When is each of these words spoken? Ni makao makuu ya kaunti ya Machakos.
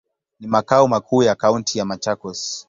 Ni 0.39 0.47
makao 0.47 0.87
makuu 0.87 1.23
ya 1.23 1.35
kaunti 1.35 1.79
ya 1.79 1.85
Machakos. 1.85 2.59